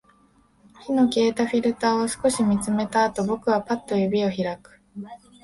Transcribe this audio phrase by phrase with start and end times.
[0.79, 4.81] 火の消えたフィルターを少し見つめたあと、僕はパッと指を開く